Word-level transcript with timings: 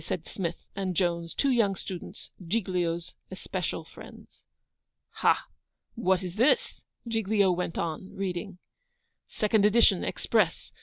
said 0.03 0.27
Smith 0.27 0.65
and 0.75 0.95
Jones, 0.95 1.35
two 1.35 1.51
young 1.51 1.75
students, 1.75 2.31
Giglio's 2.47 3.13
especial 3.29 3.83
friends. 3.85 4.43
'Ha! 5.17 5.45
what 5.93 6.23
is 6.23 6.37
this?' 6.37 6.83
Giglio 7.07 7.51
went 7.51 7.77
on, 7.77 8.15
reading 8.15 8.57
'SECOND 9.27 9.63
EDITION, 9.63 10.03
EXPRESS. 10.03 10.71